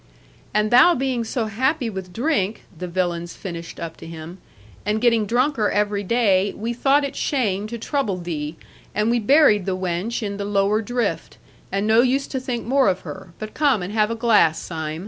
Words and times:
'And 0.51 0.71
thou 0.71 0.95
being 0.95 1.23
so 1.23 1.45
happy 1.45 1.87
with 1.87 2.11
drink,' 2.11 2.63
the 2.75 2.87
villains 2.87 3.35
finished 3.35 3.79
up 3.79 3.97
to 3.97 4.07
him, 4.07 4.39
'and 4.83 4.99
getting 4.99 5.27
drunker 5.27 5.69
every 5.69 6.01
day, 6.03 6.53
we 6.53 6.73
thought 6.73 7.03
it 7.03 7.15
shame 7.15 7.67
to 7.67 7.77
trouble 7.77 8.17
thee; 8.17 8.55
and 8.95 9.11
we 9.11 9.19
buried 9.19 9.67
the 9.67 9.77
wench 9.77 10.23
in 10.23 10.37
the 10.37 10.43
lower 10.43 10.81
drift; 10.81 11.37
and 11.71 11.85
no 11.85 12.01
use 12.01 12.25
to 12.25 12.39
think 12.39 12.65
more 12.65 12.87
of 12.89 13.01
her; 13.01 13.33
but 13.37 13.53
come 13.53 13.83
and 13.83 13.93
have 13.93 14.09
a 14.09 14.15
glass, 14.15 14.59
Sim.' 14.59 14.99